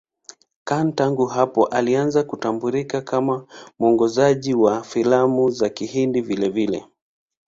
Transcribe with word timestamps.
Khan 0.63 0.93
tangu 0.95 1.25
hapo 1.25 1.65
ameanza 1.67 2.23
kutambulika 2.23 3.01
kama 3.01 3.45
mwongozaji 3.79 4.53
wa 4.53 4.83
filamu 4.83 5.49
za 5.49 5.69
Kihindi 5.69 6.21
vilevile. 6.21 6.85